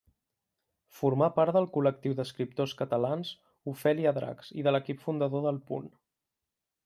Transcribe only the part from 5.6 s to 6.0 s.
Punt.